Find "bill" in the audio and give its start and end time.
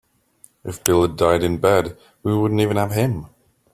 0.83-1.03